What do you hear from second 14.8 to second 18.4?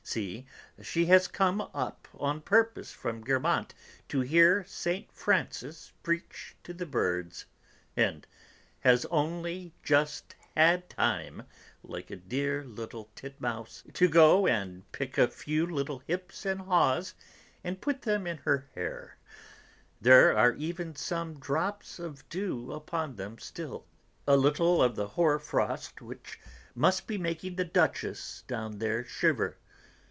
pick a few little hips and haws and put them in